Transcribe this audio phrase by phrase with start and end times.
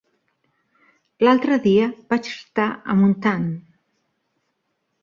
[1.27, 3.47] L'altre dia vaig estar a Montant.